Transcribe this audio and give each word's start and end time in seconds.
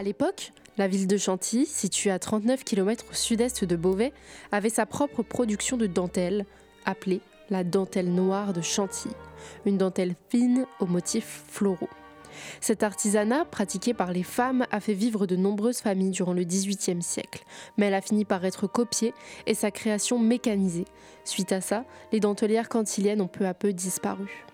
À 0.00 0.02
l'époque, 0.02 0.54
la 0.78 0.88
ville 0.88 1.06
de 1.06 1.18
Chantilly, 1.18 1.66
située 1.66 2.10
à 2.10 2.18
39 2.18 2.64
km 2.64 3.04
au 3.10 3.14
sud-est 3.14 3.66
de 3.66 3.76
Beauvais, 3.76 4.14
avait 4.50 4.70
sa 4.70 4.86
propre 4.86 5.22
production 5.22 5.76
de 5.76 5.86
dentelle, 5.86 6.46
appelée 6.86 7.20
la 7.50 7.64
dentelle 7.64 8.10
noire 8.10 8.54
de 8.54 8.62
Chantilly, 8.62 9.14
une 9.66 9.76
dentelle 9.76 10.14
fine 10.30 10.64
aux 10.80 10.86
motifs 10.86 11.44
floraux. 11.48 11.90
Cet 12.62 12.82
artisanat, 12.82 13.44
pratiqué 13.44 13.92
par 13.92 14.10
les 14.10 14.22
femmes, 14.22 14.64
a 14.70 14.80
fait 14.80 14.94
vivre 14.94 15.26
de 15.26 15.36
nombreuses 15.36 15.82
familles 15.82 16.12
durant 16.12 16.32
le 16.32 16.44
XVIIIe 16.44 17.02
siècle, 17.02 17.44
mais 17.76 17.88
elle 17.88 17.94
a 17.94 18.00
fini 18.00 18.24
par 18.24 18.42
être 18.46 18.66
copiée 18.66 19.12
et 19.46 19.52
sa 19.52 19.70
création 19.70 20.18
mécanisée. 20.18 20.86
Suite 21.24 21.52
à 21.52 21.60
ça, 21.60 21.84
les 22.10 22.20
dentelières 22.20 22.70
cantiliennes 22.70 23.20
ont 23.20 23.28
peu 23.28 23.46
à 23.46 23.52
peu 23.52 23.74
disparu. 23.74 24.46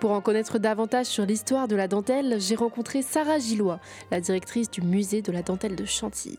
Pour 0.00 0.12
en 0.12 0.20
connaître 0.20 0.58
davantage 0.58 1.06
sur 1.06 1.26
l'histoire 1.26 1.68
de 1.68 1.76
la 1.76 1.88
dentelle, 1.88 2.36
j'ai 2.38 2.54
rencontré 2.54 3.02
Sarah 3.02 3.38
Gillois, 3.38 3.80
la 4.10 4.20
directrice 4.20 4.70
du 4.70 4.82
musée 4.82 5.22
de 5.22 5.32
la 5.32 5.42
dentelle 5.42 5.76
de 5.76 5.84
Chantilly. 5.84 6.38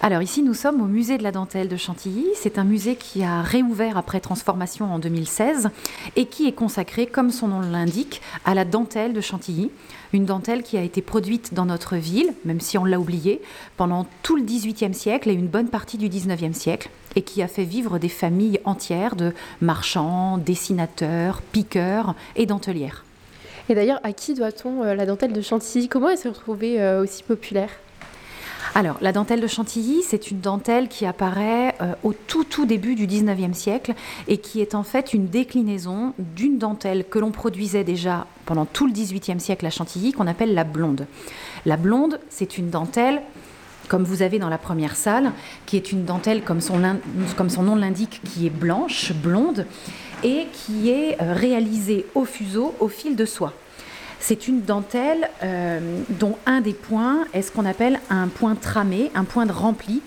Alors 0.00 0.22
ici, 0.22 0.42
nous 0.42 0.54
sommes 0.54 0.80
au 0.80 0.86
musée 0.86 1.18
de 1.18 1.22
la 1.22 1.32
dentelle 1.32 1.68
de 1.68 1.76
Chantilly. 1.76 2.26
C'est 2.34 2.58
un 2.58 2.64
musée 2.64 2.96
qui 2.96 3.22
a 3.22 3.42
réouvert 3.42 3.96
après 3.96 4.20
transformation 4.20 4.92
en 4.92 4.98
2016 4.98 5.70
et 6.16 6.26
qui 6.26 6.46
est 6.46 6.52
consacré, 6.52 7.06
comme 7.06 7.30
son 7.30 7.48
nom 7.48 7.60
l'indique, 7.60 8.20
à 8.44 8.54
la 8.54 8.64
dentelle 8.64 9.12
de 9.12 9.20
Chantilly. 9.20 9.70
Une 10.12 10.26
dentelle 10.26 10.62
qui 10.62 10.76
a 10.76 10.82
été 10.82 11.00
produite 11.00 11.54
dans 11.54 11.64
notre 11.64 11.96
ville, 11.96 12.34
même 12.44 12.60
si 12.60 12.76
on 12.76 12.84
l'a 12.84 13.00
oublié, 13.00 13.40
pendant 13.78 14.06
tout 14.22 14.36
le 14.36 14.42
XVIIIe 14.42 14.92
siècle 14.92 15.30
et 15.30 15.32
une 15.32 15.46
bonne 15.46 15.68
partie 15.68 15.96
du 15.96 16.08
XIXe 16.08 16.56
siècle 16.56 16.90
et 17.16 17.22
qui 17.22 17.42
a 17.42 17.48
fait 17.48 17.64
vivre 17.64 17.98
des 17.98 18.10
familles 18.10 18.60
entières 18.64 19.16
de 19.16 19.32
marchands, 19.62 20.36
dessinateurs, 20.36 21.40
piqueurs 21.40 22.14
et 22.36 22.44
dentelières. 22.44 23.04
Et 23.68 23.74
d'ailleurs, 23.74 24.00
à 24.02 24.12
qui 24.12 24.34
doit-on 24.34 24.82
euh, 24.82 24.94
la 24.94 25.06
dentelle 25.06 25.32
de 25.32 25.40
Chantilly? 25.40 25.88
Comment 25.88 26.10
elle 26.10 26.18
s'est 26.18 26.28
retrouvée 26.28 26.82
euh, 26.82 27.02
aussi 27.02 27.22
populaire? 27.22 27.70
Alors, 28.74 28.96
la 29.02 29.12
dentelle 29.12 29.42
de 29.42 29.46
Chantilly, 29.46 30.02
c'est 30.02 30.30
une 30.30 30.40
dentelle 30.40 30.88
qui 30.88 31.04
apparaît 31.04 31.74
euh, 31.82 31.92
au 32.02 32.14
tout 32.14 32.44
tout 32.44 32.64
début 32.64 32.94
du 32.94 33.06
19e 33.06 33.52
siècle 33.52 33.92
et 34.28 34.38
qui 34.38 34.62
est 34.62 34.74
en 34.74 34.82
fait 34.82 35.12
une 35.12 35.26
déclinaison 35.26 36.14
d'une 36.18 36.56
dentelle 36.56 37.04
que 37.04 37.18
l'on 37.18 37.32
produisait 37.32 37.84
déjà 37.84 38.26
pendant 38.46 38.64
tout 38.64 38.86
le 38.86 38.92
18e 38.94 39.40
siècle 39.40 39.66
à 39.66 39.70
Chantilly, 39.70 40.12
qu'on 40.12 40.26
appelle 40.26 40.54
la 40.54 40.64
blonde. 40.64 41.06
La 41.66 41.76
blonde, 41.76 42.18
c'est 42.30 42.56
une 42.56 42.70
dentelle 42.70 43.20
comme 43.88 44.04
vous 44.04 44.22
avez 44.22 44.38
dans 44.38 44.48
la 44.48 44.56
première 44.56 44.96
salle, 44.96 45.32
qui 45.66 45.76
est 45.76 45.92
une 45.92 46.06
dentelle, 46.06 46.42
comme 46.42 46.62
son, 46.62 46.78
nom 46.78 47.76
l'indique, 47.76 48.22
qui 48.24 48.46
est 48.46 48.50
blanche, 48.50 49.12
blonde, 49.12 49.66
et 50.24 50.46
qui 50.52 50.88
est 50.88 51.20
euh, 51.20 51.34
réalisée 51.34 52.06
au 52.14 52.24
fuseau, 52.24 52.74
au 52.80 52.88
fil 52.88 53.16
de 53.16 53.26
soie. 53.26 53.52
C'est 54.24 54.46
une 54.46 54.62
dentelle 54.62 55.28
euh, 55.42 55.80
dont 56.08 56.36
un 56.46 56.60
des 56.60 56.74
points 56.74 57.24
est 57.34 57.42
ce 57.42 57.50
qu'on 57.50 57.64
appelle 57.64 57.98
un 58.08 58.28
point 58.28 58.54
tramé, 58.54 59.10
un 59.16 59.24
point 59.24 59.46
de 59.46 59.52
rempli, 59.52 60.00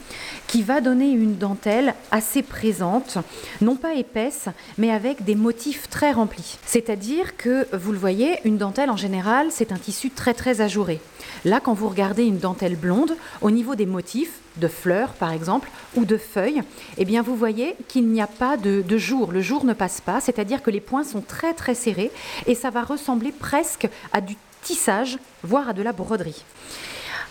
qui 0.55 0.63
va 0.63 0.79
donner 0.79 1.11
une 1.11 1.35
dentelle 1.35 1.95
assez 2.11 2.41
présente, 2.41 3.17
non 3.59 3.75
pas 3.75 3.95
épaisse, 3.95 4.45
mais 4.77 4.89
avec 4.89 5.25
des 5.25 5.35
motifs 5.35 5.89
très 5.89 6.13
remplis. 6.13 6.59
C'est-à-dire 6.65 7.35
que, 7.35 7.67
vous 7.75 7.91
le 7.91 7.97
voyez, 7.97 8.39
une 8.45 8.57
dentelle 8.57 8.89
en 8.89 8.95
général, 8.95 9.47
c'est 9.49 9.73
un 9.73 9.77
tissu 9.77 10.11
très 10.11 10.33
très 10.33 10.61
ajouré. 10.61 11.01
Là, 11.43 11.59
quand 11.59 11.73
vous 11.73 11.89
regardez 11.89 12.23
une 12.23 12.37
dentelle 12.37 12.77
blonde, 12.77 13.17
au 13.41 13.51
niveau 13.51 13.75
des 13.75 13.85
motifs, 13.85 14.39
de 14.55 14.69
fleurs 14.69 15.09
par 15.09 15.33
exemple, 15.33 15.69
ou 15.97 16.05
de 16.05 16.15
feuilles, 16.15 16.61
eh 16.97 17.03
bien 17.03 17.21
vous 17.21 17.35
voyez 17.35 17.75
qu'il 17.89 18.07
n'y 18.07 18.21
a 18.21 18.27
pas 18.27 18.55
de, 18.55 18.81
de, 18.81 18.97
jour. 18.97 19.33
Le 19.33 19.41
jour 19.41 19.65
ne 19.65 19.73
passe 19.73 19.99
pas, 19.99 20.21
c'est-à-dire 20.21 20.63
que 20.63 20.71
les 20.71 20.79
points 20.79 21.03
sont 21.03 21.19
très 21.19 21.53
très 21.53 21.75
serrés 21.75 22.13
et 22.47 22.55
ça 22.55 22.69
va 22.69 22.83
ressembler 22.83 23.33
presque 23.33 23.89
à 24.13 24.21
du 24.21 24.37
tissage, 24.61 25.19
voire 25.43 25.67
à 25.67 25.73
de 25.73 25.81
la 25.81 25.91
broderie. 25.91 26.45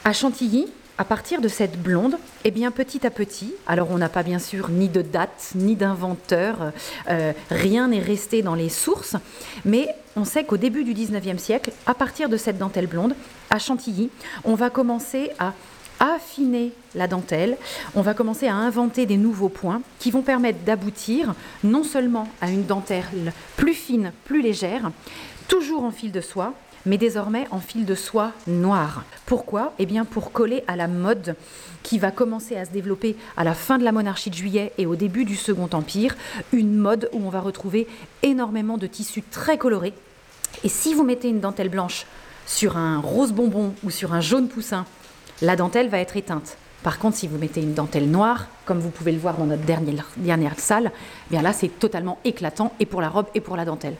À 0.05 0.13
Chantilly, 0.13 0.67
à 0.99 1.05
partir 1.05 1.41
de 1.41 1.49
cette 1.49 1.81
blonde, 1.81 2.17
eh 2.45 2.51
bien 2.51 2.71
petit 2.71 3.07
à 3.07 3.11
petit, 3.11 3.53
alors 3.67 3.91
on 3.91 3.99
n'a 3.99 4.09
pas 4.09 4.23
bien 4.23 4.39
sûr 4.39 4.69
ni 4.71 4.89
de 4.89 5.03
date, 5.03 5.53
ni 5.55 5.75
d'inventeur, 5.75 6.73
euh, 7.09 7.33
rien 7.51 7.89
n'est 7.89 8.01
resté 8.01 8.43
dans 8.43 8.55
les 8.55 8.69
sources, 8.69 9.17
mais 9.65 9.89
on 10.17 10.25
sait 10.25 10.45
qu'au 10.45 10.57
début 10.57 10.85
du 10.85 10.95
19e 10.95 11.39
siècle, 11.39 11.73
à 11.87 11.95
partir 11.95 12.29
de 12.29 12.37
cette 12.37 12.59
dentelle 12.59 12.87
blonde, 12.87 13.15
à 13.51 13.59
Chantilly, 13.59 14.11
on 14.45 14.55
va 14.55 14.71
commencer 14.71 15.31
à 15.39 15.53
affiner 15.99 16.73
la 16.95 17.09
dentelle, 17.09 17.57
on 17.95 18.03
va 18.03 18.15
commencer 18.15 18.47
à 18.47 18.55
inventer 18.55 19.07
des 19.07 19.17
nouveaux 19.17 19.49
points 19.49 19.83
qui 19.99 20.11
vont 20.11 20.23
permettre 20.23 20.61
d'aboutir 20.65 21.35
non 21.63 21.83
seulement 21.83 22.29
à 22.41 22.51
une 22.51 22.67
dentelle 22.67 23.33
plus 23.57 23.75
fine, 23.75 24.13
plus 24.25 24.43
légère, 24.43 24.91
toujours 25.49 25.85
en 25.85 25.91
fil 25.91 26.13
de 26.13 26.21
soie, 26.21 26.55
mais 26.87 26.99
désormais 26.99 27.47
en 27.51 27.61
fil 27.61 27.85
de 27.85 27.95
soie 27.95 28.33
noir. 28.47 29.05
Pourquoi? 29.27 29.73
Eh 29.79 29.87
bien 29.87 30.05
pour 30.05 30.33
coller 30.33 30.65
à 30.67 30.77
la 30.77 30.89
mode 30.89 31.37
qui 31.83 31.99
va 31.99 32.11
commencer 32.11 32.57
à 32.57 32.65
se 32.65 32.71
développer 32.71 33.17
à 33.37 33.45
la 33.45 33.55
fin 33.55 33.79
de 33.79 33.85
la 33.85 33.93
monarchie 33.93 34.31
de 34.31 34.35
juillet 34.35 34.73
et 34.79 34.87
au 34.87 34.97
début 34.97 35.25
du 35.25 35.37
Second 35.37 35.69
Empire, 35.73 36.17
une 36.53 36.75
mode 36.77 37.09
où 37.13 37.25
on 37.25 37.31
va 37.31 37.41
retrouver 37.41 37.87
énormément 38.23 38.79
de 38.79 38.87
tissus 38.87 39.23
très 39.31 39.59
colorés. 39.59 39.95
Et 40.63 40.69
si 40.69 40.95
vous 40.95 41.05
mettez 41.05 41.29
une 41.29 41.41
dentelle 41.41 41.69
blanche 41.69 42.07
sur 42.47 42.77
un 42.77 42.99
rose 42.99 43.33
bonbon 43.33 43.75
ou 43.83 43.91
sur 43.91 44.15
un 44.15 44.21
jaune 44.21 44.49
poussin, 44.49 44.87
la 45.43 45.57
dentelle 45.57 45.89
va 45.89 45.99
être 45.99 46.17
éteinte. 46.17 46.57
Par 46.83 46.99
contre, 46.99 47.17
si 47.17 47.27
vous 47.27 47.39
mettez 47.39 47.63
une 47.63 47.73
dentelle 47.73 48.11
noire, 48.11 48.47
comme 48.67 48.79
vous 48.79 48.91
pouvez 48.91 49.13
le 49.13 49.19
voir 49.19 49.39
dans 49.39 49.47
notre 49.47 49.65
dernière, 49.65 50.07
dernière 50.19 50.59
salle, 50.59 50.93
eh 50.95 51.31
bien 51.31 51.41
là, 51.41 51.55
c'est 51.55 51.69
totalement 51.69 52.19
éclatant 52.25 52.73
et 52.79 52.85
pour 52.87 53.01
la 53.01 53.09
robe 53.09 53.27
et 53.35 53.41
pour 53.41 53.57
la 53.57 53.65
dentelle. 53.65 53.97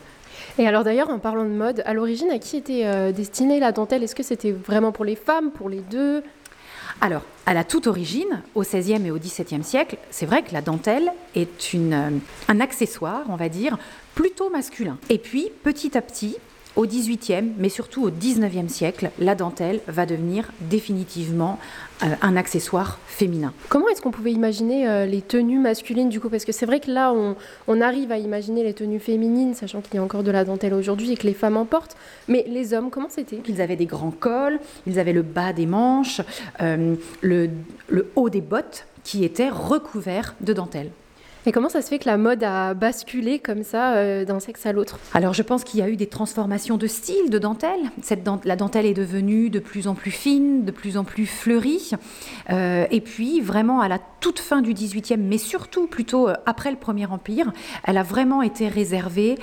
Et 0.57 0.67
alors 0.67 0.83
d'ailleurs, 0.83 1.09
en 1.09 1.19
parlant 1.19 1.43
de 1.43 1.49
mode, 1.49 1.83
à 1.85 1.93
l'origine, 1.93 2.29
à 2.31 2.39
qui 2.39 2.57
était 2.57 2.85
euh, 2.85 3.11
destinée 3.11 3.59
la 3.59 3.71
dentelle? 3.71 4.03
Est-ce 4.03 4.15
que 4.15 4.23
c'était 4.23 4.51
vraiment 4.51 4.91
pour 4.91 5.05
les 5.05 5.15
femmes, 5.15 5.51
pour 5.51 5.69
les 5.69 5.81
deux? 5.81 6.23
Alors, 7.01 7.23
à 7.45 7.53
la 7.53 7.63
toute 7.63 7.87
origine, 7.87 8.41
au 8.55 8.61
XVIe 8.61 9.05
et 9.05 9.11
au 9.11 9.17
XVIIe 9.17 9.63
siècle, 9.63 9.97
c'est 10.11 10.25
vrai 10.25 10.43
que 10.43 10.53
la 10.53 10.61
dentelle 10.61 11.11
est 11.35 11.75
euh, 11.75 12.09
un 12.47 12.59
accessoire, 12.59 13.23
on 13.29 13.35
va 13.35 13.49
dire, 13.49 13.77
plutôt 14.15 14.49
masculin. 14.49 14.97
Et 15.09 15.17
puis, 15.17 15.51
petit 15.63 15.97
à 15.97 16.01
petit, 16.01 16.37
au 16.75 16.85
XVIIIe, 16.85 17.53
mais 17.57 17.69
surtout 17.69 18.05
au 18.05 18.11
XIXe 18.11 18.71
siècle, 18.71 19.11
la 19.19 19.35
dentelle 19.35 19.81
va 19.87 20.05
devenir 20.05 20.51
définitivement 20.61 21.59
euh, 22.03 22.07
un 22.21 22.35
accessoire 22.35 22.99
féminin. 23.07 23.53
Comment 23.69 23.87
est-ce 23.89 24.01
qu'on 24.01 24.11
pouvait 24.11 24.33
imaginer 24.33 24.87
euh, 24.87 25.05
les 25.05 25.21
tenues 25.21 25.59
masculines 25.59 26.09
du 26.09 26.19
coup? 26.19 26.29
Parce 26.29 26.43
que 26.43 26.51
c'est 26.51 26.65
vrai 26.65 26.79
que 26.79 26.91
là, 26.91 27.13
on, 27.13 27.81
arrive 27.81 28.11
à 28.11 28.17
imaginer 28.17 28.63
les 28.63 28.73
tenues 28.73 28.99
féminines, 28.99 29.53
sachant 29.53 29.81
qu'il 29.81 29.95
y 29.95 29.97
a 29.97 30.03
encore 30.03 30.23
de 30.23 30.31
la 30.31 30.43
dentelle 30.43 30.73
aujourd'hui 30.73 31.11
et 31.11 31.17
que 31.17 31.27
les 31.27 31.33
femmes 31.33 31.57
en 31.57 31.65
portent. 31.65 31.95
Mais 32.27 32.45
les 32.47 32.73
hommes, 32.73 32.89
comment 32.89 33.09
c'était? 33.09 33.41
Ils 33.47 33.61
avaient 33.61 33.75
des 33.75 33.85
grands 33.85 34.11
cols, 34.11 34.59
ils 34.87 34.99
avaient 34.99 35.13
le 35.13 35.21
bas 35.21 35.53
des 35.53 35.65
manches, 35.65 36.21
euh, 36.61 36.95
le, 37.21 37.49
le 37.89 38.11
haut 38.15 38.29
des 38.29 38.41
bottes 38.41 38.87
qui 39.03 39.23
étaient 39.23 39.49
recouverts 39.49 40.35
de 40.41 40.53
dentelle. 40.53 40.89
Et 41.47 41.51
comment 41.51 41.69
ça 41.69 41.83
se 41.83 41.89
fait 41.89 41.99
que 41.99 42.07
la 42.07 42.17
mode 42.17 42.43
a 42.43 42.73
basculé 42.73 43.37
comme 43.37 43.61
ça 43.61 43.97
euh, 43.97 44.25
d'un 44.25 44.39
sexe 44.39 44.65
à 44.65 44.73
l'autre? 44.73 44.97
Alors 45.13 45.35
je 45.35 45.43
pense 45.43 45.63
qu'il 45.63 45.79
y 45.79 45.83
a 45.83 45.89
eu 45.89 45.95
des 45.95 46.07
transformations 46.07 46.77
de 46.77 46.87
style, 46.87 47.29
de 47.29 47.37
dentelle. 47.37 47.81
La 48.45 48.55
dentelle 48.55 48.87
est 48.87 48.95
devenue 48.95 49.51
de 49.51 49.59
plus 49.59 49.87
en 49.87 49.93
plus 49.93 50.09
fine, 50.09 50.65
de 50.65 50.71
plus 50.71 50.97
en 50.97 51.03
plus 51.03 51.27
fleurie. 51.27 51.91
Euh, 52.49 52.87
et 52.89 52.99
puis 52.99 53.41
vraiment 53.41 53.81
à 53.81 53.87
la 53.87 53.99
toute 54.21 54.39
fin 54.39 54.63
du 54.63 54.73
18e, 54.73 55.17
mais 55.17 55.37
surtout 55.37 55.85
plutôt 55.85 56.27
euh, 56.27 56.33
après 56.47 56.71
le 56.71 56.77
Premier 56.77 57.05
Empire, 57.05 57.53
elle 57.83 57.99
a 57.99 58.03
vraiment 58.03 58.41
été 58.41 58.67
réservée 58.67 59.37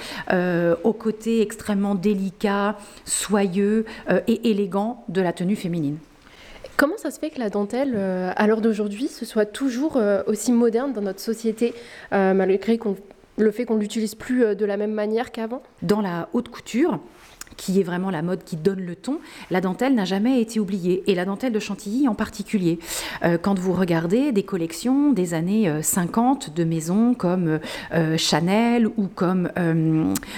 au 0.84 0.92
côté 0.92 1.40
extrêmement 1.40 1.94
délicat, 1.94 2.76
soyeux 3.04 3.84
et 4.26 4.50
élégant 4.50 5.04
de 5.08 5.20
la 5.20 5.32
tenue 5.32 5.56
féminine. 5.56 5.98
Comment 6.82 6.98
ça 6.98 7.12
se 7.12 7.20
fait 7.20 7.30
que 7.30 7.38
la 7.38 7.48
dentelle, 7.48 7.92
euh, 7.94 8.32
à 8.34 8.48
l'heure 8.48 8.60
d'aujourd'hui, 8.60 9.06
ce 9.06 9.24
soit 9.24 9.46
toujours 9.46 9.98
euh, 9.98 10.24
aussi 10.26 10.50
moderne 10.50 10.92
dans 10.92 11.00
notre 11.00 11.20
société, 11.20 11.74
euh, 12.12 12.34
malgré 12.34 12.76
le 13.38 13.50
fait 13.52 13.64
qu'on 13.64 13.76
ne 13.76 13.80
l'utilise 13.80 14.16
plus 14.16 14.56
de 14.56 14.64
la 14.64 14.76
même 14.76 14.90
manière 14.90 15.30
qu'avant? 15.30 15.62
Dans 15.82 16.00
la 16.00 16.28
haute 16.32 16.48
couture, 16.48 16.98
qui 17.56 17.78
est 17.78 17.84
vraiment 17.84 18.10
la 18.10 18.22
mode 18.22 18.42
qui 18.42 18.56
donne 18.56 18.80
le 18.80 18.96
ton, 18.96 19.20
la 19.52 19.60
dentelle 19.60 19.94
n'a 19.94 20.04
jamais 20.04 20.40
été 20.40 20.58
oubliée, 20.58 21.04
et 21.06 21.14
la 21.14 21.24
dentelle 21.24 21.52
de 21.52 21.60
Chantilly 21.60 22.08
en 22.08 22.16
particulier. 22.16 22.80
quand 23.42 23.56
vous 23.56 23.74
regardez 23.74 24.32
des 24.32 24.42
collections 24.42 25.12
des 25.12 25.34
années 25.34 25.72
50 25.82 26.52
de 26.52 26.64
maisons 26.64 27.14
comme 27.14 27.60
Chanel 28.16 28.88
ou 28.96 29.06
comme 29.06 29.50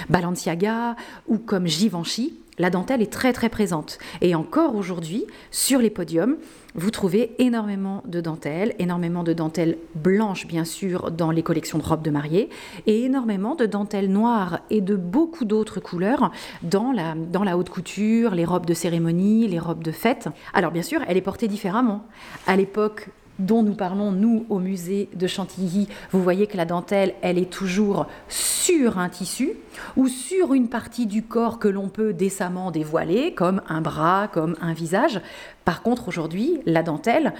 Balenciaga 0.09 0.95
ou 1.27 1.39
comme 1.39 1.65
Givenchy, 1.65 2.35
la 2.57 2.69
dentelle 2.69 3.01
est 3.01 3.11
très 3.11 3.33
très 3.33 3.49
présente. 3.49 3.97
Et 4.21 4.35
encore 4.35 4.75
aujourd'hui, 4.75 5.25
sur 5.51 5.79
les 5.79 5.89
podiums, 5.89 6.37
vous 6.73 6.91
trouvez 6.91 7.35
énormément 7.39 8.03
de 8.05 8.19
dentelles, 8.21 8.75
énormément 8.79 9.23
de 9.23 9.33
dentelles 9.33 9.77
blanches 9.95 10.47
bien 10.47 10.65
sûr 10.65 11.11
dans 11.11 11.31
les 11.31 11.43
collections 11.43 11.77
de 11.77 11.83
robes 11.83 12.01
de 12.01 12.11
mariée, 12.11 12.49
et 12.85 13.03
énormément 13.03 13.55
de 13.55 13.65
dentelles 13.65 14.11
noires 14.11 14.59
et 14.69 14.81
de 14.81 14.95
beaucoup 14.95 15.45
d'autres 15.45 15.79
couleurs 15.79 16.31
dans 16.63 16.91
la, 16.91 17.15
dans 17.15 17.43
la 17.43 17.57
haute 17.57 17.69
couture, 17.69 18.35
les 18.35 18.45
robes 18.45 18.65
de 18.65 18.73
cérémonie, 18.73 19.47
les 19.47 19.59
robes 19.59 19.83
de 19.83 19.91
fête. 19.91 20.27
Alors 20.53 20.71
bien 20.71 20.83
sûr, 20.83 21.01
elle 21.07 21.17
est 21.17 21.21
portée 21.21 21.47
différemment. 21.47 22.05
À 22.47 22.55
l'époque 22.55 23.09
dont 23.39 23.63
nous 23.63 23.73
parlons, 23.73 24.11
nous, 24.11 24.45
au 24.49 24.59
musée 24.59 25.09
de 25.15 25.27
Chantilly, 25.27 25.87
vous 26.11 26.21
voyez 26.21 26.47
que 26.47 26.57
la 26.57 26.65
dentelle, 26.65 27.13
elle 27.21 27.37
est 27.37 27.49
toujours 27.49 28.07
sur 28.29 28.99
un 28.99 29.09
tissu 29.09 29.53
ou 29.97 30.07
sur 30.07 30.53
une 30.53 30.69
partie 30.69 31.05
du 31.05 31.23
corps 31.23 31.59
que 31.59 31.67
l'on 31.67 31.89
peut 31.89 32.13
décemment 32.13 32.71
dévoiler, 32.71 33.33
comme 33.33 33.61
un 33.67 33.81
bras, 33.81 34.29
comme 34.31 34.55
un 34.61 34.73
visage. 34.73 35.21
Par 35.65 35.81
contre, 35.81 36.07
aujourd'hui, 36.07 36.59
la 36.65 36.83
dentelle, 36.83 37.33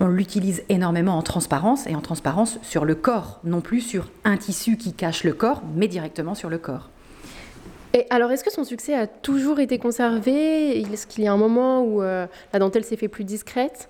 on 0.00 0.08
l'utilise 0.08 0.62
énormément 0.68 1.16
en 1.16 1.22
transparence 1.22 1.86
et 1.86 1.94
en 1.94 2.00
transparence 2.00 2.58
sur 2.62 2.84
le 2.84 2.94
corps, 2.94 3.40
non 3.44 3.60
plus 3.60 3.80
sur 3.80 4.10
un 4.24 4.36
tissu 4.36 4.76
qui 4.76 4.92
cache 4.92 5.24
le 5.24 5.32
corps, 5.32 5.62
mais 5.74 5.88
directement 5.88 6.34
sur 6.34 6.50
le 6.50 6.58
corps. 6.58 6.90
Et 7.94 8.06
alors, 8.10 8.30
est-ce 8.30 8.44
que 8.44 8.52
son 8.52 8.64
succès 8.64 8.94
a 8.94 9.06
toujours 9.06 9.58
été 9.58 9.78
conservé? 9.78 10.80
Est-ce 10.80 11.06
qu'il 11.06 11.24
y 11.24 11.28
a 11.28 11.32
un 11.32 11.38
moment 11.38 11.82
où 11.82 12.02
euh, 12.02 12.26
la 12.52 12.58
dentelle 12.58 12.84
s'est 12.84 12.96
fait 12.96 13.08
plus 13.08 13.24
discrète? 13.24 13.88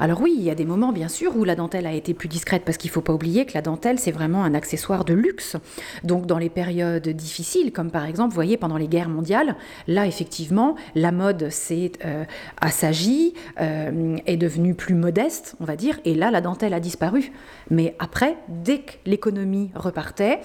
Alors 0.00 0.20
oui, 0.20 0.34
il 0.36 0.42
y 0.42 0.50
a 0.50 0.54
des 0.54 0.64
moments 0.64 0.92
bien 0.92 1.08
sûr 1.08 1.36
où 1.36 1.44
la 1.44 1.54
dentelle 1.54 1.86
a 1.86 1.92
été 1.92 2.14
plus 2.14 2.28
discrète 2.28 2.62
parce 2.64 2.78
qu'il 2.78 2.90
ne 2.90 2.92
faut 2.92 3.00
pas 3.00 3.12
oublier 3.12 3.46
que 3.46 3.54
la 3.54 3.62
dentelle 3.62 3.98
c'est 3.98 4.10
vraiment 4.10 4.44
un 4.44 4.54
accessoire 4.54 5.04
de 5.04 5.14
luxe. 5.14 5.56
Donc 6.04 6.26
dans 6.26 6.38
les 6.38 6.50
périodes 6.50 7.08
difficiles, 7.08 7.72
comme 7.72 7.90
par 7.90 8.04
exemple, 8.04 8.30
vous 8.30 8.34
voyez 8.34 8.56
pendant 8.56 8.76
les 8.76 8.88
guerres 8.88 9.08
mondiales, 9.08 9.56
là 9.86 10.06
effectivement 10.06 10.76
la 10.94 11.12
mode 11.12 11.50
s'est 11.50 11.92
euh, 12.04 12.24
assagie, 12.60 13.34
euh, 13.60 14.16
est 14.26 14.36
devenue 14.36 14.74
plus 14.74 14.94
modeste, 14.94 15.56
on 15.60 15.64
va 15.64 15.76
dire, 15.76 15.98
et 16.04 16.14
là 16.14 16.30
la 16.30 16.40
dentelle 16.40 16.74
a 16.74 16.80
disparu. 16.80 17.32
Mais 17.70 17.94
après, 17.98 18.36
dès 18.48 18.80
que 18.80 18.92
l'économie 19.06 19.70
repartait, 19.74 20.40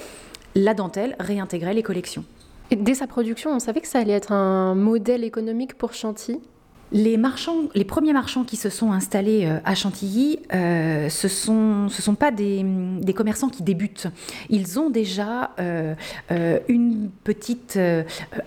la 0.56 0.74
dentelle 0.74 1.16
réintégrait 1.20 1.74
les 1.74 1.84
collections. 1.84 2.26
Et 2.72 2.76
dès 2.76 2.96
sa 2.96 3.08
production, 3.08 3.52
on 3.52 3.60
savait 3.60 3.82
que 3.82 3.88
ça 3.88 4.00
allait 4.00 4.14
être 4.14 4.32
un 4.32 4.76
modèle 4.76 5.24
économique 5.24 5.76
pour 5.76 5.94
Chantilly? 5.94 6.40
Les, 6.94 7.86
premiers 7.86 8.14
marchands 8.14 8.44
qui 8.44 8.56
se 8.56 8.70
sont 8.70 8.92
installés 8.92 9.46
euh, 9.46 9.60
à 9.66 9.76
Chantilly, 9.76 10.40
euh, 10.54 11.10
ce 11.10 11.28
ne 11.52 11.90
sont 11.90 12.16
pas 12.16 12.32
des, 12.32 12.64
commerçants 13.16 13.50
qui 13.50 13.64
débutent. 13.64 14.08
Ils 14.50 14.80
ont 14.80 14.90
déjà 14.90 15.52
euh, 15.60 15.96
une 16.68 17.10
petite 17.24 17.80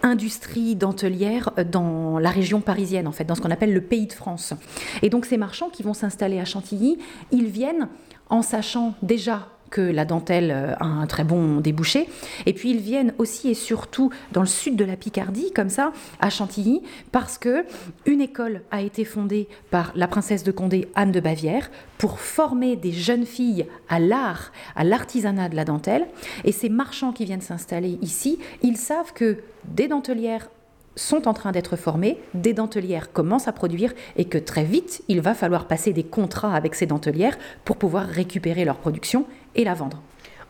industrie 0.02 0.76
dentelière 0.76 1.50
dans 1.70 2.18
la 2.18 2.30
région 2.30 2.60
parisienne, 2.60 3.06
en 3.06 3.12
fait, 3.12 3.24
dans 3.24 3.34
ce 3.34 3.40
qu'on 3.40 3.50
appelle 3.50 3.72
le 3.72 3.80
pays 3.80 4.06
de 4.06 4.12
France. 4.12 4.54
Et 5.02 5.10
donc 5.10 5.26
ces 5.26 5.36
marchands 5.36 5.68
qui 5.68 5.82
vont 5.82 5.94
s'installer 5.94 6.40
à 6.40 6.44
Chantilly, 6.44 6.98
ils 7.32 7.46
viennent 7.46 7.88
en 8.28 8.42
sachant 8.42 8.94
déjà 9.02 9.48
que 9.70 9.80
la 9.80 10.04
dentelle 10.04 10.50
euh, 10.50 10.74
a 10.76 10.84
un 10.84 11.06
très 11.06 11.24
bon 11.24 11.60
débouché. 11.60 12.08
Et 12.46 12.52
puis 12.52 12.70
ils 12.70 12.80
viennent 12.80 13.14
aussi 13.18 13.48
et 13.48 13.54
surtout 13.54 14.10
dans 14.32 14.40
le 14.40 14.46
sud 14.46 14.76
de 14.76 14.84
la 14.84 14.96
Picardie, 14.96 15.52
comme 15.52 15.68
ça, 15.68 15.92
à 16.20 16.30
Chantilly, 16.30 16.82
parce 17.12 17.38
que 17.38 17.64
une 18.04 18.20
école 18.20 18.62
a 18.70 18.82
été 18.82 19.04
fondée 19.04 19.48
par 19.70 19.92
la 19.94 20.08
princesse 20.08 20.44
de 20.44 20.52
Condé, 20.52 20.88
Anne 20.94 21.12
de 21.12 21.20
Bavière, 21.20 21.70
pour 21.98 22.20
former 22.20 22.76
des 22.76 22.92
jeunes 22.92 23.26
filles 23.26 23.66
à 23.88 23.98
l'art, 23.98 24.52
à 24.74 24.84
l'artisanat 24.84 25.48
de 25.48 25.56
la 25.56 25.64
dentelle. 25.64 26.06
Et 26.44 26.52
ces 26.52 26.68
marchands 26.68 27.12
qui 27.12 27.24
viennent 27.24 27.40
s'installer 27.40 27.98
ici, 28.02 28.38
ils 28.62 28.76
savent 28.76 29.12
que 29.12 29.38
des 29.64 29.88
dentelières 29.88 30.48
sont 30.96 31.28
en 31.28 31.34
train 31.34 31.52
d'être 31.52 31.76
formées, 31.76 32.18
des 32.34 32.54
dentelières 32.54 33.12
commencent 33.12 33.48
à 33.48 33.52
produire 33.52 33.92
et 34.16 34.24
que 34.24 34.38
très 34.38 34.64
vite, 34.64 35.02
il 35.08 35.20
va 35.20 35.34
falloir 35.34 35.66
passer 35.66 35.92
des 35.92 36.02
contrats 36.02 36.54
avec 36.54 36.74
ces 36.74 36.86
dentelières 36.86 37.38
pour 37.64 37.76
pouvoir 37.76 38.06
récupérer 38.06 38.64
leur 38.64 38.78
production 38.78 39.26
et 39.56 39.64
la 39.64 39.74
vendre. 39.74 40.00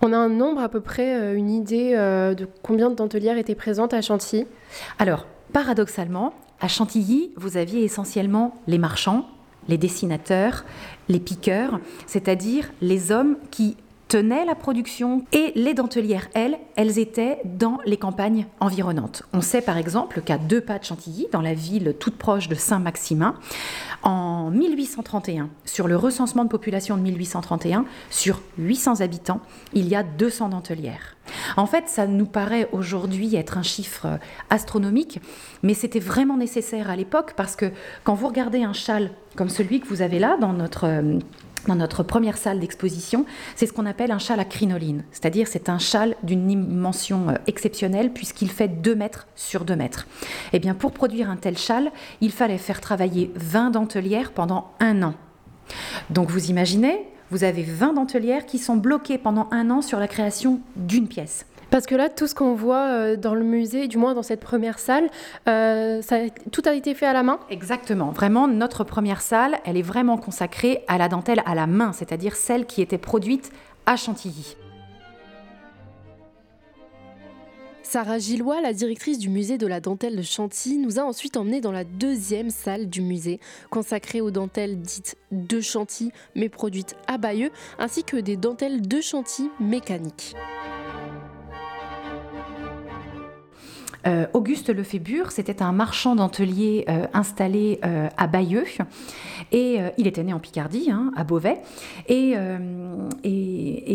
On 0.03 0.13
a 0.13 0.17
un 0.17 0.29
nombre 0.29 0.61
à 0.61 0.69
peu 0.69 0.81
près, 0.81 1.15
euh, 1.15 1.37
une 1.37 1.51
idée 1.51 1.95
euh, 1.95 2.35
de 2.35 2.47
combien 2.63 2.91
de 2.91 2.95
dentelières 2.95 3.39
étaient 3.39 3.55
présentes 3.55 3.95
à 3.95 4.03
Chantilly? 4.03 4.47
Alors, 4.99 5.27
paradoxalement, 5.53 6.35
à 6.61 6.69
Chantilly, 6.69 7.33
vous 7.37 7.57
aviez 7.57 7.83
essentiellement 7.83 8.55
les 8.67 8.79
marchands, 8.79 9.27
les 9.69 9.79
dessinateurs, 9.79 10.65
les 11.09 11.19
piqueurs, 11.19 11.81
c'est-à-dire 12.07 12.71
les 12.83 13.11
hommes 13.11 13.37
qui 13.51 13.77
tenaient 14.09 14.45
la 14.45 14.55
production 14.55 15.25
et 15.33 15.53
les 15.55 15.75
dentelières, 15.75 16.29
elles, 16.35 16.59
elles 16.77 16.99
étaient 16.99 17.41
dans 17.45 17.79
les 17.85 17.97
campagnes 17.97 18.47
environnantes. 18.61 19.25
On 19.33 19.41
sait 19.41 19.61
par 19.61 19.77
exemple 19.77 20.21
qu'à 20.21 20.39
deux 20.39 20.61
pas 20.61 20.79
de 20.79 20.85
Chantilly, 20.85 21.27
dans 21.33 21.41
la 21.41 21.55
ville 21.55 21.95
toute 21.99 22.17
proche 22.17 22.49
de 22.49 22.55
Saint-Maximin, 22.55 23.35
en 24.03 24.51
1831, 24.51 25.51
sur 25.65 25.89
le 25.89 25.97
recensement 25.97 26.45
de 26.45 26.49
population 26.49 26.97
de 26.97 27.03
1831, 27.03 27.85
sur 28.11 28.41
800 28.59 29.01
habitants, 29.01 29.41
il 29.73 29.89
y 29.89 29.97
a 29.97 30.03
200 30.03 30.51
dentelières. 30.51 31.17
En 31.57 31.67
fait, 31.67 31.89
ça 31.89 32.07
nous 32.07 32.27
paraît 32.27 32.69
aujourd'hui 32.71 33.35
être 33.35 33.59
un 33.59 33.63
chiffre 33.63 34.21
astronomique, 34.51 35.21
mais 35.65 35.75
c'était 35.75 35.99
vraiment 35.99 36.37
nécessaire 36.37 36.89
à 36.91 36.97
l'époque 36.97 37.35
parce 37.37 37.57
que 37.57 37.73
quand 38.05 38.15
vous 38.15 38.29
regardez 38.29 38.63
un 38.63 38.73
châle 38.73 39.11
comme 39.35 39.49
celui 39.49 39.81
que 39.81 39.89
vous 39.89 40.03
avez 40.03 40.19
là 40.19 40.37
dans 40.41 40.53
notre 40.53 40.87
dans 41.67 41.75
notre 41.75 42.03
première 42.03 42.37
salle 42.37 42.61
d'exposition, 42.61 43.27
c'est 43.55 43.67
ce 43.67 43.73
qu'on 43.73 43.87
appelle 43.87 44.11
un 44.11 44.19
châle 44.19 44.41
à 44.41 44.45
crinoline. 44.45 45.05
C'est-à-dire 45.11 45.49
c'est 45.49 45.69
un 45.69 45.79
châle 45.79 46.17
d'une 46.23 46.47
dimension 46.47 47.29
euh, 47.29 47.35
exceptionnelle 47.47 48.13
puisqu'il 48.13 48.51
fait 48.51 48.69
2 48.69 48.95
mètres 48.95 49.27
sur 49.35 49.65
2 49.65 49.77
mètres. 49.77 50.07
Eh 50.53 50.59
bien 50.59 50.75
pour 50.75 50.93
produire 50.93 51.31
un 51.31 51.37
tel 51.37 51.59
châle, 51.59 51.91
il 52.21 52.33
fallait 52.33 52.59
faire 52.59 52.81
travailler 52.81 53.33
20 53.37 53.71
dentelières 53.71 54.33
pendant 54.33 54.73
un 54.81 55.03
an. 55.03 55.15
Donc 56.11 56.31
vous 56.31 56.51
imaginez, 56.51 57.09
vous 57.31 57.45
avez 57.45 57.63
20 57.63 57.95
dentelières 57.95 58.47
qui 58.47 58.59
sont 58.59 58.77
bloquées 58.77 59.19
pendant 59.19 59.49
un 59.51 59.71
an 59.71 59.83
sur 59.83 59.99
la 59.99 60.09
création 60.09 60.61
d'une 60.77 61.09
pièce. 61.09 61.47
Parce 61.71 61.87
que 61.87 61.95
là, 61.95 62.09
tout 62.09 62.27
ce 62.27 62.35
qu'on 62.35 62.55
voit 62.55 62.89
euh, 62.89 63.17
dans 63.17 63.35
le 63.35 63.45
musée, 63.45 63.89
du 63.89 63.99
moins 63.99 64.15
dans 64.15 64.23
cette 64.23 64.41
première 64.41 64.79
salle, 64.79 65.11
euh, 65.49 66.01
ça, 66.01 66.19
tout 66.53 66.63
a 66.65 66.75
été 66.75 66.95
fait 66.95 67.07
à 67.07 67.13
la 67.13 67.23
main? 67.23 67.41
Exactement. 67.51 68.11
Vraiment, 68.11 68.49
notre 68.49 68.85
première 68.85 69.21
salle, 69.21 69.57
elle 69.65 69.77
est 69.77 69.83
vraiment 69.83 70.17
consacrée 70.17 70.85
à 70.89 70.99
la 70.99 71.09
dentelle 71.09 71.43
à 71.45 71.55
la 71.55 71.67
main, 71.67 71.93
c'est-à-dire 71.93 72.37
celle 72.37 72.67
qui 72.67 72.83
était 72.83 72.99
produite 72.99 73.51
à 73.85 73.97
Chantilly. 73.97 74.57
Sarah 77.83 78.19
Gillois, 78.19 78.61
la 78.61 78.73
directrice 78.73 79.19
du 79.19 79.29
musée 79.29 79.59
de 79.59 79.67
la 79.67 79.81
dentelle 79.81 80.17
de 80.17 80.23
Chantilly, 80.23 80.77
nous 80.79 80.99
a 80.99 81.03
ensuite 81.03 81.37
emmenés 81.37 81.61
dans 81.61 81.71
la 81.71 81.85
deuxième 81.85 82.51
salle 82.51 82.89
du 82.89 83.01
musée, 83.01 83.39
consacrée 83.71 84.21
aux 84.21 84.33
dentelles 84.33 84.81
dites 84.81 85.17
de 85.31 85.61
Chantilly, 85.61 86.11
mais 86.35 86.49
produites 86.49 86.97
à 87.07 87.17
Bayeux, 87.17 87.51
ainsi 87.79 88.03
que 88.03 88.17
des 88.17 88.37
dentelles 88.37 88.87
de 88.87 89.01
Chantilly 89.01 89.51
mécaniques. 89.61 90.35
Euh, 94.07 94.27
Auguste 94.35 94.71
Lefébure, 94.71 95.33
c'était 95.33 95.63
un 95.63 95.73
marchand 95.73 96.15
dentelier 96.15 96.85
euh, 96.89 97.07
installé 97.13 97.81
euh, 97.85 98.09
à 98.17 98.27
Bayeux. 98.27 98.65
Et 99.53 99.79
il 99.97 100.07
était 100.07 100.25
né 100.25 100.33
en 100.33 100.41
Picardie, 100.41 100.91
hein, 100.91 101.13
à 101.17 101.25
Beauvais. 101.25 101.61
Et, 102.09 102.37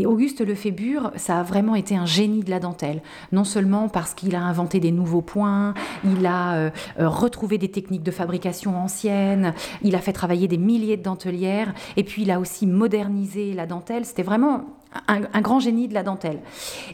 Auguste 0.05 0.41
Lefébure, 0.41 1.11
ça 1.15 1.39
a 1.39 1.43
vraiment 1.43 1.75
été 1.75 1.95
un 1.95 2.05
génie 2.05 2.43
de 2.43 2.49
la 2.49 2.59
dentelle. 2.59 3.01
Non 3.31 3.43
seulement 3.43 3.89
parce 3.89 4.13
qu'il 4.13 4.35
a 4.35 4.41
inventé 4.41 4.79
des 4.79 4.91
nouveaux 4.91 5.21
points, 5.21 5.73
il 6.03 6.25
a 6.25 6.71
retrouvé 6.97 7.57
des 7.57 7.69
techniques 7.69 8.03
de 8.03 8.11
fabrication 8.11 8.77
anciennes, 8.77 9.53
il 9.81 9.95
a 9.95 9.99
fait 9.99 10.13
travailler 10.13 10.47
des 10.47 10.57
milliers 10.57 10.97
de 10.97 11.03
dentelières, 11.03 11.73
et 11.97 12.03
puis 12.03 12.23
il 12.23 12.31
a 12.31 12.39
aussi 12.39 12.65
modernisé 12.65 13.53
la 13.53 13.65
dentelle. 13.65 14.05
C'était 14.05 14.23
vraiment 14.23 14.65
un 15.07 15.41
grand 15.41 15.59
génie 15.59 15.87
de 15.87 15.93
la 15.93 16.03
dentelle. 16.03 16.39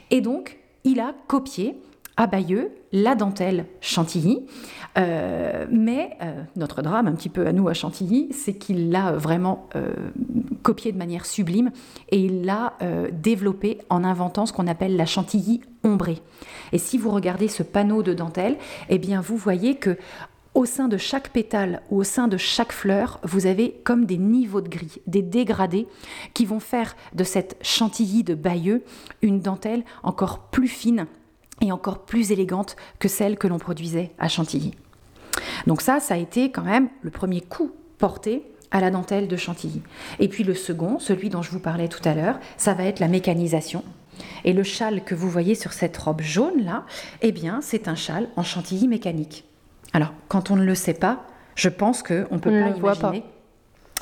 Et 0.10 0.22
donc, 0.22 0.58
il 0.84 1.00
a 1.00 1.14
copié 1.28 1.78
à 2.18 2.26
Bayeux, 2.26 2.72
la 2.92 3.16
dentelle 3.16 3.66
Chantilly. 3.80 4.46
Euh, 4.98 5.68
mais 5.72 6.18
euh, 6.22 6.42
notre 6.56 6.82
drame, 6.82 7.08
un 7.08 7.14
petit 7.14 7.30
peu 7.30 7.46
à 7.46 7.54
nous 7.54 7.68
à 7.68 7.74
Chantilly, 7.74 8.30
c'est 8.34 8.56
qu'il 8.56 8.90
l'a 8.90 9.12
vraiment 9.12 9.70
euh, 9.76 9.94
copié 10.64 10.92
de 10.92 10.98
manière 10.98 11.26
sublime 11.26 11.72
et 12.10 12.20
il 12.20 12.44
l'a 12.44 12.74
développé 13.12 13.78
en 13.90 14.04
inventant 14.04 14.46
ce 14.46 14.54
qu'on 14.54 14.68
appelle 14.68 14.98
la 14.98 15.06
Chantilly 15.06 15.62
ombrée. 15.84 16.20
Et 16.74 16.80
si 16.80 16.98
vous 16.98 17.12
regardez 17.12 17.48
ce 17.48 17.64
panneau 17.64 18.02
de 18.02 18.14
dentelle, 18.14 18.58
eh 18.90 18.98
bien 18.98 19.22
vous 19.22 19.38
voyez 19.38 19.76
que 19.76 19.98
au 20.56 20.66
sein 20.66 20.88
de 20.88 20.98
chaque 20.98 21.30
pétale 21.30 21.84
ou 21.92 22.00
au 22.00 22.04
sein 22.04 22.28
de 22.28 22.36
chaque 22.36 22.72
fleur, 22.72 23.20
vous 23.22 23.46
avez 23.46 23.80
comme 23.84 24.06
des 24.06 24.18
niveaux 24.18 24.62
de 24.62 24.70
gris, 24.70 25.02
des 25.06 25.22
dégradés 25.22 25.88
qui 26.34 26.46
vont 26.46 26.60
faire 26.60 26.96
de 27.14 27.24
cette 27.24 27.58
chantilly 27.62 28.24
de 28.24 28.34
Bayeux 28.34 28.84
une 29.22 29.40
dentelle 29.40 29.84
encore 30.02 30.50
plus 30.50 30.68
fine 30.68 31.06
et 31.62 31.72
encore 31.72 32.00
plus 32.00 32.32
élégante 32.32 32.76
que 33.00 33.08
celle 33.08 33.38
que 33.38 33.48
l'on 33.48 33.60
produisait 33.60 34.12
à 34.20 34.28
Chantilly. 34.28 34.74
Donc 35.66 35.82
ça, 35.82 36.00
ça 36.00 36.16
a 36.16 36.18
été 36.18 36.52
quand 36.52 36.64
même 36.64 36.90
le 37.02 37.12
premier 37.12 37.42
coup 37.42 37.72
porté 37.98 38.44
à 38.72 38.82
la 38.82 38.92
dentelle 38.92 39.28
de 39.28 39.38
Chantilly. 39.38 39.82
Et 40.20 40.28
puis 40.28 40.44
le 40.44 40.54
second, 40.54 41.00
celui 41.00 41.30
dont 41.30 41.42
je 41.42 41.52
vous 41.52 41.60
parlais 41.60 41.88
tout 41.88 42.08
à 42.08 42.14
l'heure, 42.14 42.40
ça 42.58 42.74
va 42.74 42.84
être 42.84 43.00
la 43.00 43.08
mécanisation. 43.08 43.84
Et 44.44 44.54
le 44.54 44.64
châle 44.64 45.04
que 45.04 45.16
vous 45.16 45.30
voyez 45.30 45.56
sur 45.56 45.74
cette 45.74 45.96
robe 45.98 46.22
jaune 46.22 46.64
là, 46.64 46.86
eh 47.22 47.32
bien, 47.32 47.60
c'est 47.62 47.88
un 47.88 47.96
châle 47.96 48.28
en 48.36 48.44
chantilly 48.44 48.88
mécanique. 48.88 49.46
Alors, 49.94 50.14
quand 50.28 50.52
on 50.52 50.56
ne 50.56 50.64
le 50.64 50.76
sait 50.76 50.94
pas, 50.94 51.26
je 51.56 51.70
pense 51.70 52.04
qu'on 52.04 52.14
ne 52.32 52.40
peut 52.40 52.52
pas 52.52 52.70
imaginer. 52.70 53.24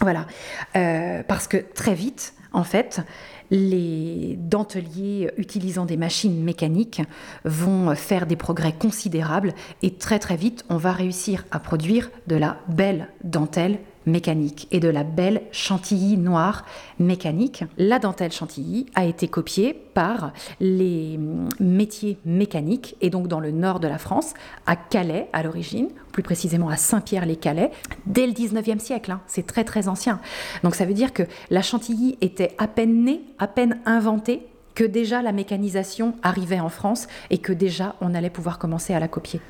Voilà, 0.05 0.27
euh, 0.75 1.23
parce 1.27 1.47
que 1.47 1.57
très 1.57 1.95
vite, 1.95 2.35
en 2.53 2.63
fait, 2.63 3.01
les 3.49 4.37
denteliers 4.39 5.31
utilisant 5.37 5.85
des 5.85 5.97
machines 5.97 6.43
mécaniques 6.43 7.01
vont 7.43 7.95
faire 7.95 8.27
des 8.27 8.35
progrès 8.35 8.71
considérables 8.71 9.55
et 9.81 9.95
très 9.95 10.19
très 10.19 10.35
vite, 10.35 10.63
on 10.69 10.77
va 10.77 10.91
réussir 10.91 11.43
à 11.49 11.57
produire 11.57 12.11
de 12.27 12.35
la 12.35 12.59
belle 12.67 13.07
dentelle 13.23 13.79
mécanique 14.05 14.67
et 14.71 14.79
de 14.79 14.89
la 14.89 15.03
belle 15.03 15.41
chantilly 15.51 16.17
noire 16.17 16.65
mécanique. 16.99 17.63
La 17.77 17.99
dentelle 17.99 18.31
chantilly 18.31 18.85
a 18.95 19.05
été 19.05 19.27
copiée 19.27 19.73
par 19.73 20.33
les 20.59 21.19
métiers 21.59 22.17
mécaniques 22.25 22.95
et 23.01 23.09
donc 23.09 23.27
dans 23.27 23.39
le 23.39 23.51
nord 23.51 23.79
de 23.79 23.87
la 23.87 23.97
France, 23.97 24.33
à 24.65 24.75
Calais 24.75 25.27
à 25.33 25.43
l'origine, 25.43 25.89
plus 26.11 26.23
précisément 26.23 26.69
à 26.69 26.77
Saint-Pierre-les-Calais, 26.77 27.71
dès 28.05 28.27
le 28.27 28.33
19e 28.33 28.79
siècle. 28.79 29.11
Hein. 29.11 29.21
C'est 29.27 29.47
très 29.47 29.63
très 29.63 29.87
ancien. 29.87 30.19
Donc 30.63 30.75
ça 30.75 30.85
veut 30.85 30.93
dire 30.93 31.13
que 31.13 31.23
la 31.49 31.61
chantilly 31.61 32.17
était 32.21 32.55
à 32.57 32.67
peine 32.67 33.03
née, 33.03 33.21
à 33.39 33.47
peine 33.47 33.79
inventée 33.85 34.47
que 34.75 34.83
déjà 34.83 35.21
la 35.21 35.31
mécanisation 35.31 36.15
arrivait 36.21 36.59
en 36.59 36.69
France 36.69 37.07
et 37.29 37.37
que 37.37 37.53
déjà 37.53 37.95
on 38.01 38.13
allait 38.13 38.29
pouvoir 38.29 38.59
commencer 38.59 38.93
à 38.93 38.99
la 38.99 39.07
copier. 39.07 39.41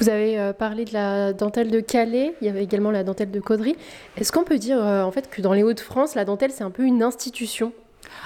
Vous 0.00 0.08
avez 0.08 0.38
euh, 0.38 0.52
parlé 0.52 0.84
de 0.84 0.92
la 0.92 1.32
dentelle 1.32 1.70
de 1.70 1.80
Calais, 1.80 2.34
il 2.40 2.46
y 2.46 2.50
avait 2.50 2.64
également 2.64 2.90
la 2.90 3.04
dentelle 3.04 3.30
de 3.30 3.40
Caudry. 3.40 3.76
Est-ce 4.16 4.32
qu'on 4.32 4.44
peut 4.44 4.58
dire 4.58 4.82
euh, 4.82 5.02
en 5.02 5.12
fait 5.12 5.28
que 5.28 5.42
dans 5.42 5.52
les 5.52 5.62
Hauts-de-France, 5.62 6.14
la 6.14 6.24
dentelle 6.24 6.50
c'est 6.52 6.64
un 6.64 6.70
peu 6.70 6.84
une 6.84 7.02
institution? 7.02 7.72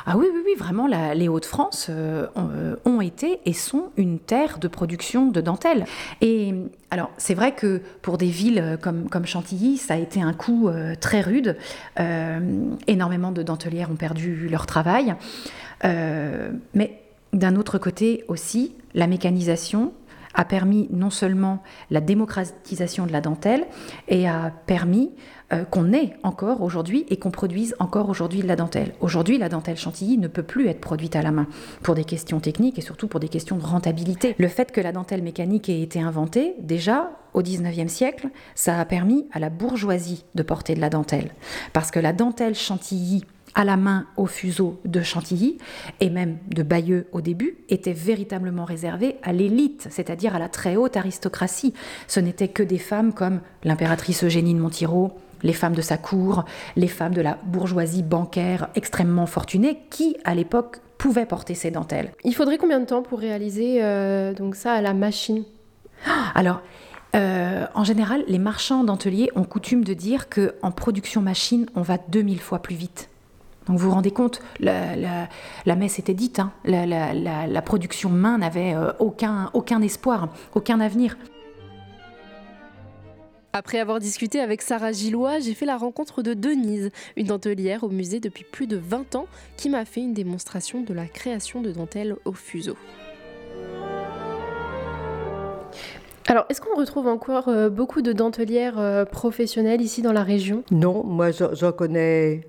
Ah 0.06 0.16
oui, 0.16 0.26
oui, 0.32 0.40
oui, 0.44 0.52
vraiment, 0.56 0.86
les 0.86 1.28
Hauts-de-France 1.28 1.88
euh, 1.90 2.26
ont 2.84 3.00
été 3.00 3.40
et 3.44 3.52
sont 3.52 3.90
une 3.96 4.18
terre 4.18 4.58
de 4.58 4.68
production 4.68 5.26
de 5.26 5.40
dentelle. 5.40 5.84
Et 6.20 6.54
alors, 6.90 7.10
c'est 7.18 7.34
vrai 7.34 7.52
que 7.52 7.82
pour 8.00 8.16
des 8.16 8.28
villes 8.28 8.78
comme, 8.80 9.08
comme 9.10 9.26
Chantilly, 9.26 9.76
ça 9.76 9.94
a 9.94 9.96
été 9.96 10.22
un 10.22 10.32
coup 10.32 10.70
très 11.00 11.20
rude. 11.20 11.56
énormément 12.86 13.30
de 13.30 13.42
dentelières 13.42 13.90
ont 13.90 13.96
perdu 13.96 14.48
leur 14.48 14.66
travail. 14.66 15.14
mais 15.82 17.00
d'un 17.34 17.56
autre 17.56 17.78
côté 17.78 18.24
aussi, 18.28 18.72
la 18.94 19.06
mécanisation 19.06 19.92
a 20.34 20.44
permis 20.44 20.88
non 20.90 21.10
seulement 21.10 21.62
la 21.90 22.00
démocratisation 22.00 23.06
de 23.06 23.12
la 23.12 23.20
dentelle, 23.20 23.66
et 24.08 24.28
a 24.28 24.52
permis 24.66 25.12
euh, 25.52 25.64
qu'on 25.64 25.92
ait 25.92 26.14
encore 26.22 26.62
aujourd'hui 26.62 27.04
et 27.08 27.18
qu'on 27.18 27.30
produise 27.30 27.74
encore 27.78 28.08
aujourd'hui 28.08 28.42
de 28.42 28.46
la 28.46 28.56
dentelle. 28.56 28.94
Aujourd'hui, 29.00 29.38
la 29.38 29.48
dentelle 29.48 29.76
chantilly 29.76 30.16
ne 30.18 30.28
peut 30.28 30.42
plus 30.42 30.68
être 30.68 30.80
produite 30.80 31.16
à 31.16 31.22
la 31.22 31.32
main 31.32 31.46
pour 31.82 31.94
des 31.94 32.04
questions 32.04 32.40
techniques 32.40 32.78
et 32.78 32.82
surtout 32.82 33.08
pour 33.08 33.20
des 33.20 33.28
questions 33.28 33.56
de 33.56 33.62
rentabilité. 33.62 34.34
Le 34.38 34.48
fait 34.48 34.72
que 34.72 34.80
la 34.80 34.92
dentelle 34.92 35.22
mécanique 35.22 35.68
ait 35.68 35.82
été 35.82 36.00
inventée, 36.00 36.54
déjà 36.60 37.10
au 37.34 37.42
19e 37.42 37.88
siècle, 37.88 38.28
ça 38.54 38.80
a 38.80 38.84
permis 38.84 39.26
à 39.32 39.38
la 39.38 39.50
bourgeoisie 39.50 40.24
de 40.34 40.42
porter 40.42 40.74
de 40.74 40.80
la 40.80 40.88
dentelle. 40.88 41.30
Parce 41.72 41.90
que 41.90 42.00
la 42.00 42.12
dentelle 42.12 42.54
chantilly 42.54 43.24
à 43.54 43.64
la 43.64 43.76
main 43.76 44.06
au 44.16 44.26
fuseau 44.26 44.80
de 44.84 45.00
Chantilly, 45.00 45.58
et 46.00 46.10
même 46.10 46.38
de 46.48 46.62
Bayeux 46.62 47.06
au 47.12 47.20
début, 47.20 47.56
était 47.68 47.92
véritablement 47.92 48.64
réservé 48.64 49.16
à 49.22 49.32
l'élite, 49.32 49.86
c'est-à-dire 49.90 50.34
à 50.34 50.38
la 50.38 50.48
très 50.48 50.76
haute 50.76 50.96
aristocratie. 50.96 51.74
Ce 52.08 52.20
n'était 52.20 52.48
que 52.48 52.62
des 52.62 52.78
femmes 52.78 53.12
comme 53.12 53.40
l'impératrice 53.62 54.24
Eugénie 54.24 54.54
de 54.54 54.60
Montiro, 54.60 55.12
les 55.42 55.52
femmes 55.52 55.74
de 55.74 55.82
sa 55.82 55.98
cour, 55.98 56.44
les 56.74 56.88
femmes 56.88 57.14
de 57.14 57.20
la 57.20 57.38
bourgeoisie 57.44 58.02
bancaire 58.02 58.68
extrêmement 58.74 59.26
fortunée, 59.26 59.80
qui, 59.90 60.16
à 60.24 60.34
l'époque, 60.34 60.78
pouvaient 60.98 61.26
porter 61.26 61.54
ces 61.54 61.70
dentelles. 61.70 62.12
Il 62.24 62.34
faudrait 62.34 62.58
combien 62.58 62.80
de 62.80 62.86
temps 62.86 63.02
pour 63.02 63.18
réaliser 63.18 63.82
euh, 63.82 64.32
donc 64.32 64.56
ça 64.56 64.72
à 64.72 64.80
la 64.80 64.94
machine? 64.94 65.44
Alors, 66.34 66.62
euh, 67.14 67.66
en 67.74 67.84
général, 67.84 68.24
les 68.26 68.38
marchands 68.38 68.84
denteliers 68.84 69.30
ont 69.36 69.44
coutume 69.44 69.84
de 69.84 69.94
dire 69.94 70.28
qu'en 70.28 70.70
production 70.70 71.20
machine, 71.20 71.66
on 71.74 71.82
va 71.82 71.98
2000 72.08 72.40
fois 72.40 72.60
plus 72.60 72.74
vite. 72.74 73.08
Donc 73.66 73.78
vous 73.78 73.88
vous 73.88 73.94
rendez 73.94 74.10
compte, 74.10 74.42
la, 74.60 75.28
messe 75.76 75.98
était 75.98 76.14
dite, 76.14 76.38
hein. 76.38 76.52
la, 76.64 77.62
production 77.62 78.10
main 78.10 78.38
n'avait 78.38 78.74
euh, 78.74 78.92
aucun, 78.98 79.50
aucun 79.54 79.80
espoir, 79.80 80.28
aucun 80.54 80.80
avenir. 80.80 81.16
Après 83.56 83.78
avoir 83.78 84.00
discuté 84.00 84.40
avec 84.40 84.62
Sarah 84.62 84.90
Gillois, 84.90 85.38
j'ai 85.38 85.54
fait 85.54 85.64
la 85.64 85.76
rencontre 85.76 86.22
de 86.22 86.34
Denise, 86.34 86.90
une 87.16 87.28
dentelière 87.28 87.84
au 87.84 87.88
musée 87.88 88.18
depuis 88.18 88.44
plus 88.44 88.66
de 88.66 88.76
20 88.76 89.14
ans, 89.14 89.26
qui 89.56 89.70
m'a 89.70 89.84
fait 89.84 90.00
une 90.00 90.12
démonstration 90.12 90.82
de 90.82 90.92
la 90.92 91.06
création 91.06 91.62
de 91.62 91.70
dentelles 91.70 92.16
au 92.24 92.32
fuseau. 92.32 92.76
Alors, 96.26 96.46
est-ce 96.48 96.60
qu'on 96.60 96.76
retrouve 96.76 97.06
encore 97.06 97.48
euh, 97.48 97.68
beaucoup 97.70 98.02
de 98.02 98.12
dentelières 98.12 98.78
euh, 98.78 99.04
professionnelles 99.04 99.82
ici 99.82 100.02
dans 100.02 100.12
la 100.12 100.24
région? 100.24 100.64
Non, 100.72 101.04
moi 101.04 101.30
j'en 101.30 101.70
connais 101.70 102.44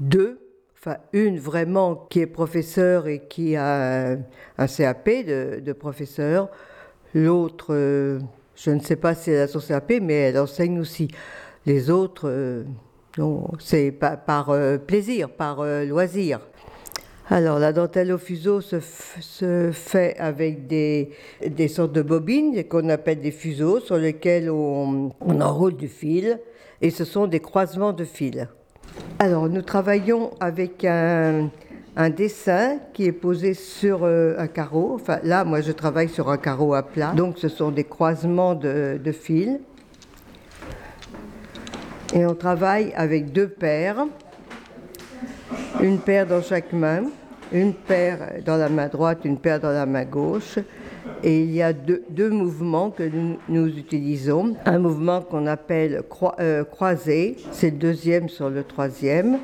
deux 0.00 0.41
enfin 0.84 0.96
une 1.12 1.38
vraiment 1.38 2.06
qui 2.10 2.20
est 2.20 2.26
professeur 2.26 3.06
et 3.06 3.20
qui 3.28 3.54
a 3.54 4.16
un, 4.58 4.66
CAP 4.66 5.08
de, 5.08 5.72
professeur, 5.72 6.48
l'autre, 7.14 7.68
euh, 7.70 8.18
je 8.56 8.70
ne 8.72 8.80
sais 8.80 8.96
pas 8.96 9.14
si 9.14 9.30
elle 9.30 9.42
a 9.42 9.46
son 9.48 9.60
CAP, 9.60 9.92
mais 10.02 10.14
elle 10.14 10.38
enseigne 10.38 10.80
aussi. 10.80 11.08
Les 11.66 11.88
autres, 11.88 12.28
euh, 12.28 12.64
non, 13.16 13.48
c'est 13.60 13.92
par 13.92 14.50
euh, 14.50 14.78
plaisir, 14.78 15.30
par 15.30 15.64
loisir. 15.84 16.40
Alors, 17.30 17.60
la 17.60 17.72
dentelle 17.72 18.10
au 18.10 18.18
fuseau 18.18 18.60
se, 18.60 18.80
fait 19.72 20.16
avec 20.18 20.66
des, 20.66 21.12
sortes 21.68 21.92
de 21.92 22.02
bobines 22.02 22.64
qu'on 22.64 22.88
appelle 22.88 23.20
des 23.20 23.30
fuseaux 23.30 23.78
sur 23.78 23.96
lesquels 23.96 24.50
on, 24.50 25.12
on 25.20 25.40
enroule 25.40 25.76
du 25.76 25.88
fil 25.88 26.40
et 26.80 26.90
ce 26.90 27.04
sont 27.04 27.28
des 27.28 27.40
croisements 27.40 27.92
de 27.92 28.04
fils. 28.04 28.48
Alors, 29.18 29.48
nous 29.48 29.62
travaillons 29.62 30.30
avec 30.40 30.84
un, 30.84 31.50
dessin 32.16 32.78
qui 32.92 33.04
est 33.06 33.12
posé 33.12 33.54
sur 33.54 34.00
euh, 34.02 34.34
un 34.38 34.48
carreau. 34.48 34.92
Enfin, 34.94 35.18
là, 35.22 35.44
moi, 35.44 35.60
je 35.60 35.70
travaille 35.72 36.08
sur 36.08 36.28
un 36.30 36.38
carreau 36.38 36.74
à 36.74 36.82
plat. 36.82 37.12
Donc, 37.12 37.38
ce 37.38 37.48
sont 37.48 37.70
des 37.70 37.84
croisements 37.84 38.54
de, 38.54 38.98
fils. 39.12 39.60
Et 42.14 42.26
on 42.26 42.34
travaille 42.34 42.92
avec 42.96 43.32
deux 43.32 43.48
paires. 43.48 44.06
Une 45.80 45.98
paire 45.98 46.26
dans 46.26 46.42
chaque 46.42 46.72
main. 46.72 47.04
Une 47.52 47.74
paire 47.74 48.18
dans 48.44 48.56
la 48.56 48.68
main 48.68 48.88
droite, 48.88 49.20
une 49.24 49.38
paire 49.38 49.60
dans 49.60 49.70
la 49.72 49.86
main 49.86 50.04
gauche. 50.04 50.58
Et 51.24 51.42
il 51.42 51.52
y 51.52 51.62
a 51.62 51.72
deux, 51.72 52.30
mouvements 52.30 52.90
que 52.90 53.04
nous, 53.48 53.68
utilisons. 53.68 54.56
Un 54.64 54.78
mouvement 54.80 55.20
qu'on 55.20 55.46
appelle 55.46 56.02
euh, 56.40 56.64
croisé, 56.64 57.36
c'est 57.52 57.70
le 57.70 57.76
deuxième 57.76 58.28
sur 58.28 58.50
le 58.50 58.64
troisième. 58.64 59.38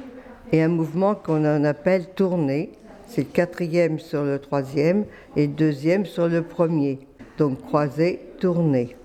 Et 0.50 0.60
un 0.62 0.68
mouvement 0.68 1.14
qu'on 1.14 1.44
appelle 1.64 2.06
tourné, 2.16 2.72
c'est 3.06 3.22
le 3.22 3.28
quatrième 3.28 4.00
sur 4.00 4.24
le 4.24 4.40
troisième 4.40 5.04
et 5.36 5.46
le 5.46 5.52
deuxième 5.52 6.04
sur 6.04 6.26
le 6.28 6.42
premier. 6.42 6.98
Donc 7.36 7.60
croisé, 7.62 8.20
tourné. 8.40 8.96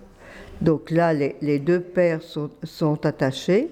Donc 0.61 0.89
là, 0.89 1.13
les, 1.13 1.59
deux 1.59 1.81
paires 1.81 2.23
sont, 2.23 2.49
sont 2.63 3.05
attachées, 3.05 3.69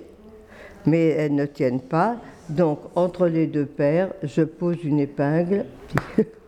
mais 0.85 1.07
elles 1.07 1.33
ne 1.33 1.45
tiennent 1.45 1.81
pas. 1.81 2.17
Donc 2.49 2.79
entre 2.95 3.27
les 3.27 3.47
deux 3.47 3.65
paires, 3.65 4.11
je 4.21 4.43
pose 4.43 4.83
une 4.83 4.99
épingle. 4.99 5.65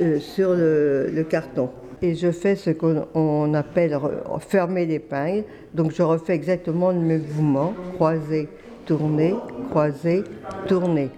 Euh, 0.00 0.18
sur 0.20 0.54
le, 0.54 1.24
carton. 1.28 1.70
Et 2.02 2.14
je 2.14 2.30
fais 2.30 2.56
ce 2.56 2.70
qu'on 2.70 3.54
appelle 3.54 3.98
fermer 4.40 4.86
l'épingle. 4.86 5.44
Donc 5.74 5.92
je 5.92 6.02
refais 6.02 6.34
exactement 6.34 6.90
le 6.90 7.00
même 7.00 7.22
mouvement, 7.22 7.74
croiser, 7.94 8.48
tourner, 8.86 9.34
croiser, 9.70 10.24
tourner. 10.66 11.10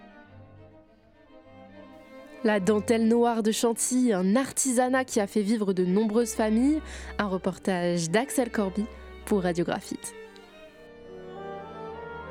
La 2.44 2.58
dentelle 2.58 3.06
noire 3.06 3.44
de 3.44 3.52
Chantilly, 3.52 4.12
un 4.12 4.34
artisanat 4.34 5.04
qui 5.04 5.20
a 5.20 5.28
fait 5.28 5.42
vivre 5.42 5.72
de 5.72 5.84
nombreuses 5.84 6.32
familles, 6.32 6.80
un 7.18 7.28
reportage 7.28 8.10
d'Axel 8.10 8.50
Corby 8.50 8.84
pour 9.26 9.42
Radiographite. 9.42 10.14